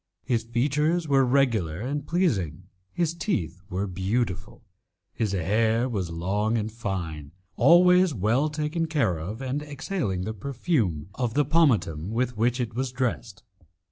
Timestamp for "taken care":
8.49-9.19